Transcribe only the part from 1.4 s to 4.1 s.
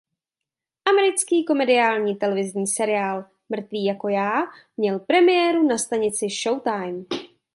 komediální televizní seriál "Mrtví jako